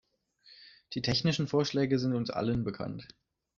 [0.93, 3.07] Die technischen Vorschläge sind uns allen bekannt.